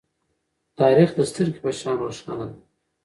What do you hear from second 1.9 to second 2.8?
روښانه ده.